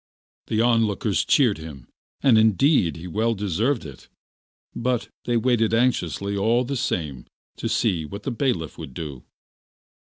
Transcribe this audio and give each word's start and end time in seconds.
The 0.47 0.63
lookers 0.63 1.21
on 1.23 1.27
cheered 1.27 1.59
him, 1.59 1.87
and 2.21 2.35
indeed 2.39 2.95
he 2.95 3.05
well 3.05 3.35
deserve 3.35 3.85
it; 3.85 4.09
but 4.75 5.09
they 5.25 5.37
waited 5.37 5.75
anxiously 5.75 6.35
all 6.35 6.63
the 6.65 6.75
same 6.75 7.27
to 7.57 7.69
see 7.69 8.03
what 8.05 8.23
the 8.23 8.31
bailiff 8.31 8.79
would 8.79 8.95
do. 8.95 9.23